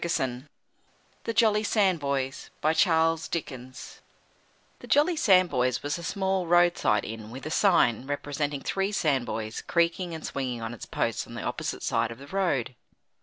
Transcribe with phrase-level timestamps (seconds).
[0.03, 0.47] NEWMAN
[1.25, 2.73] THE JOLLY SANDBOYS The
[4.87, 10.15] Jolly Sandboys was a small road side inn with a sign, representing three Sandboys, creaking
[10.15, 12.73] and swinging on its post on the opposite side of the road.